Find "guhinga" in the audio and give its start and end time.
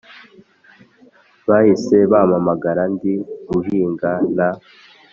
3.47-4.11